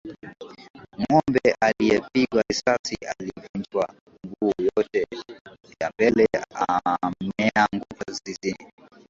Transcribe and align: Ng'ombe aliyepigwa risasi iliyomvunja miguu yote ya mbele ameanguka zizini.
Ng'ombe 1.01 1.47
aliyepigwa 1.65 2.41
risasi 2.49 2.95
iliyomvunja 3.11 3.87
miguu 4.23 4.53
yote 4.61 5.07
ya 5.79 5.89
mbele 5.95 6.27
ameanguka 6.67 8.11
zizini. 8.11 8.71